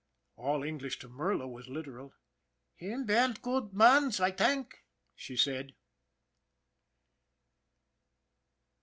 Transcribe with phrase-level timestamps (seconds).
[0.35, 2.15] All English to Merla was literal."
[2.75, 5.75] Him ban goot mans, I tank," she said.